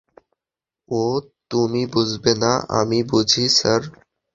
[0.89, 1.03] ও
[1.51, 3.81] তুমি বুঝবে না আমি বুঝি, স্যার।